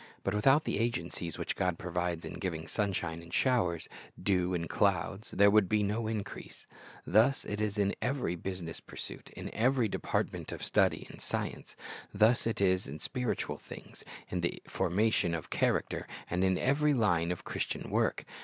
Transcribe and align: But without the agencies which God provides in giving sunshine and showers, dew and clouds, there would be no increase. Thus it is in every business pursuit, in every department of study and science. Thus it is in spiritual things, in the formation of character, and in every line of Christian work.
But 0.23 0.33
without 0.33 0.63
the 0.63 0.79
agencies 0.79 1.37
which 1.37 1.55
God 1.55 1.77
provides 1.77 2.25
in 2.25 2.39
giving 2.39 2.67
sunshine 2.67 3.21
and 3.21 3.31
showers, 3.31 3.87
dew 4.19 4.55
and 4.55 4.67
clouds, 4.67 5.29
there 5.29 5.51
would 5.51 5.69
be 5.69 5.83
no 5.83 6.07
increase. 6.07 6.65
Thus 7.05 7.45
it 7.45 7.61
is 7.61 7.77
in 7.77 7.93
every 8.01 8.35
business 8.35 8.79
pursuit, 8.79 9.29
in 9.37 9.53
every 9.53 9.87
department 9.87 10.51
of 10.51 10.63
study 10.63 11.05
and 11.11 11.21
science. 11.21 11.75
Thus 12.11 12.47
it 12.47 12.59
is 12.59 12.87
in 12.87 12.97
spiritual 12.97 13.59
things, 13.59 14.03
in 14.31 14.41
the 14.41 14.63
formation 14.67 15.35
of 15.35 15.51
character, 15.51 16.07
and 16.31 16.43
in 16.43 16.57
every 16.57 16.95
line 16.95 17.31
of 17.31 17.43
Christian 17.43 17.91
work. 17.91 18.25